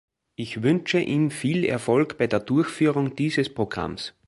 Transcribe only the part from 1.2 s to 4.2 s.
viel Erfolg bei der Durchführung dieses Programms.